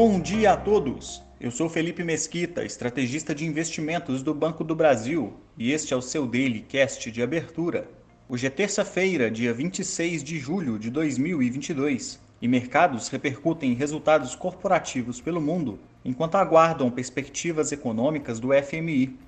[0.00, 1.24] Bom dia a todos!
[1.40, 6.00] Eu sou Felipe Mesquita, estrategista de investimentos do Banco do Brasil, e este é o
[6.00, 7.90] seu Daily Cast de abertura.
[8.28, 15.40] Hoje é terça-feira, dia 26 de julho de 2022, e mercados repercutem resultados corporativos pelo
[15.40, 19.18] mundo enquanto aguardam perspectivas econômicas do FMI.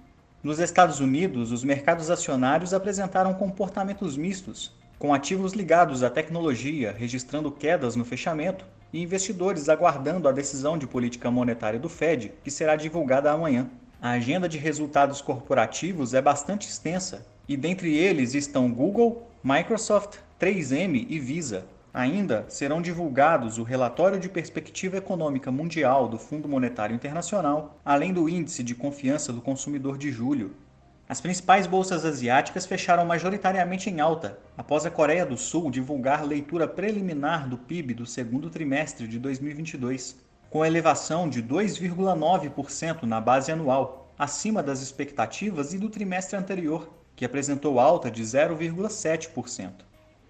[0.40, 7.50] Nos Estados Unidos, os mercados acionários apresentaram comportamentos mistos, com ativos ligados à tecnologia registrando
[7.50, 12.76] quedas no fechamento e investidores aguardando a decisão de política monetária do Fed, que será
[12.76, 13.68] divulgada amanhã.
[14.00, 21.06] A agenda de resultados corporativos é bastante extensa, e dentre eles estão Google, Microsoft, 3M
[21.08, 21.64] e Visa.
[21.92, 28.28] Ainda serão divulgados o relatório de perspectiva econômica mundial do Fundo Monetário Internacional, além do
[28.28, 30.52] índice de confiança do consumidor de julho,
[31.10, 36.68] as principais bolsas asiáticas fecharam majoritariamente em alta, após a Coreia do Sul divulgar leitura
[36.68, 40.14] preliminar do PIB do segundo trimestre de 2022,
[40.48, 47.24] com elevação de 2,9% na base anual, acima das expectativas e do trimestre anterior, que
[47.24, 49.72] apresentou alta de 0,7%.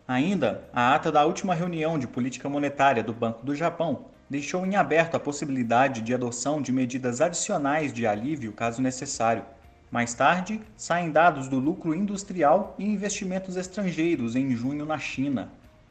[0.08, 4.76] Ainda, a ata da última reunião de política monetária do Banco do Japão deixou em
[4.76, 9.44] aberto a possibilidade de adoção de medidas adicionais de alívio caso necessário
[9.90, 15.50] mais tarde, saem dados do lucro industrial e investimentos estrangeiros em junho na China.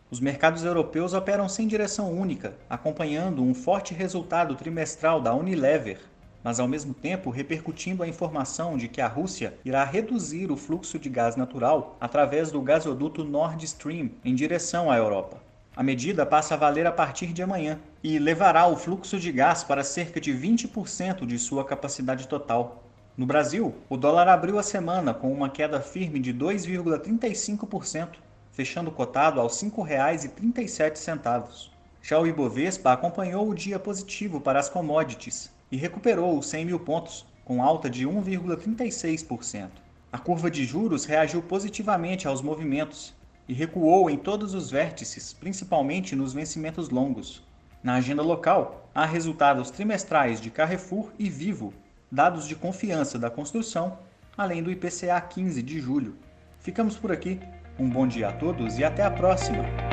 [0.09, 5.99] Os mercados europeus operam sem direção única, acompanhando um forte resultado trimestral da Unilever,
[6.43, 10.97] mas ao mesmo tempo repercutindo a informação de que a Rússia irá reduzir o fluxo
[10.97, 15.37] de gás natural através do gasoduto Nord Stream em direção à Europa.
[15.75, 19.63] A medida passa a valer a partir de amanhã e levará o fluxo de gás
[19.63, 22.88] para cerca de 20% de sua capacidade total.
[23.19, 28.11] No Brasil, o dólar abriu a semana com uma queda firme de 2,35%,
[28.53, 31.69] fechando cotado aos R$ 5,37.
[32.01, 36.79] Já o Ibovespa acompanhou o dia positivo para as commodities e recuperou os 100 mil
[36.79, 39.67] pontos, com alta de 1,36%.
[40.13, 43.13] A curva de juros reagiu positivamente aos movimentos
[43.49, 47.43] e recuou em todos os vértices, principalmente nos vencimentos longos.
[47.83, 51.73] Na agenda local, há resultados trimestrais de Carrefour e Vivo,
[52.11, 53.99] dados de confiança da construção,
[54.37, 56.17] além do IPCA 15 de julho.
[56.59, 57.39] Ficamos por aqui.
[57.77, 59.88] Um bom dia a todos e até a próxima!